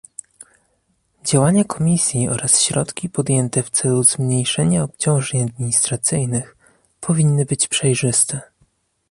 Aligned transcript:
Działania 1.23 1.63
Komisji 1.63 2.27
oraz 2.29 2.61
środki 2.63 3.09
podjęte 3.09 3.63
w 3.63 3.69
celu 3.69 4.03
zmniejszenia 4.03 4.83
obciążeń 4.83 5.41
administracyjnych 5.43 6.55
powinny 7.01 7.45
być 7.45 7.67
przejrzyste 7.67 8.41